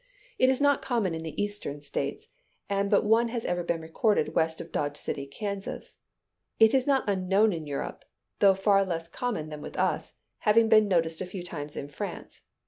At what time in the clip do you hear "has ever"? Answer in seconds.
3.27-3.61